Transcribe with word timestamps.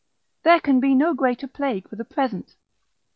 There 0.41 0.59
can 0.59 0.79
be 0.79 0.95
no 0.95 1.13
greater 1.13 1.45
plague 1.47 1.87
for 1.87 1.95
the 1.95 2.03
present. 2.03 2.55